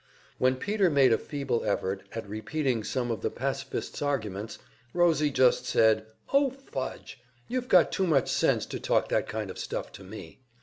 When 0.39 0.55
Peter 0.55 0.89
made 0.89 1.13
a 1.13 1.17
feeble 1.19 1.63
effort 1.63 2.01
at 2.13 2.27
repeating 2.27 2.83
some 2.83 3.11
of 3.11 3.21
the 3.21 3.29
pacifists' 3.29 4.01
arguments, 4.01 4.57
Rosie 4.95 5.29
just 5.29 5.67
said, 5.67 6.07
"Oh, 6.33 6.49
fudge! 6.49 7.21
You've 7.47 7.67
got 7.67 7.91
too 7.91 8.07
much 8.07 8.27
sense 8.27 8.65
to 8.65 8.79
talk 8.79 9.09
that 9.09 9.27
kind 9.29 9.51
of 9.51 9.59
stuff 9.59 9.91
to 9.91 10.03
me." 10.03 10.39